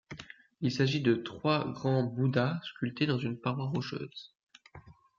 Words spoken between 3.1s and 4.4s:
une paroi rocheuse.